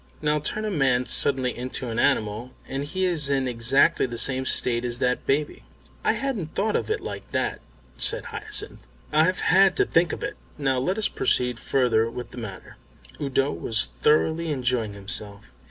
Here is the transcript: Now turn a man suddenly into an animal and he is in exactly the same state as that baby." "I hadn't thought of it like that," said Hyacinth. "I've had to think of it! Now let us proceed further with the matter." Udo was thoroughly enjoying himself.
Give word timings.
Now 0.19 0.39
turn 0.39 0.65
a 0.65 0.71
man 0.71 1.05
suddenly 1.05 1.55
into 1.55 1.89
an 1.89 1.99
animal 1.99 2.55
and 2.67 2.85
he 2.85 3.05
is 3.05 3.29
in 3.29 3.47
exactly 3.47 4.07
the 4.07 4.17
same 4.17 4.45
state 4.47 4.83
as 4.83 4.97
that 4.97 5.27
baby." 5.27 5.61
"I 6.03 6.13
hadn't 6.13 6.55
thought 6.55 6.75
of 6.75 6.89
it 6.89 7.01
like 7.01 7.31
that," 7.33 7.61
said 7.97 8.25
Hyacinth. 8.33 8.79
"I've 9.13 9.41
had 9.41 9.77
to 9.77 9.85
think 9.85 10.11
of 10.11 10.23
it! 10.23 10.37
Now 10.57 10.79
let 10.79 10.97
us 10.97 11.07
proceed 11.07 11.59
further 11.59 12.09
with 12.09 12.31
the 12.31 12.37
matter." 12.39 12.77
Udo 13.21 13.51
was 13.51 13.89
thoroughly 14.01 14.51
enjoying 14.51 14.93
himself. 14.93 15.51